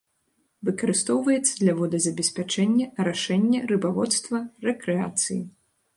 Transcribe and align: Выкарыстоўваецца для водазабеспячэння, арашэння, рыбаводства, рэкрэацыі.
Выкарыстоўваецца 0.67 1.51
для 1.59 1.75
водазабеспячэння, 1.81 2.85
арашэння, 3.03 3.59
рыбаводства, 3.73 4.37
рэкрэацыі. 4.71 5.41